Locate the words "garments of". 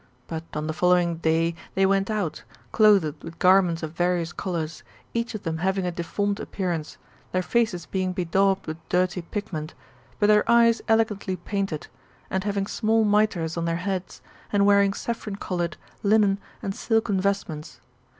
3.37-3.91